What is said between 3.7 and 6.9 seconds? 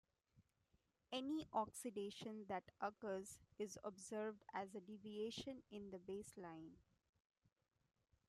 observed as a deviation in the baseline.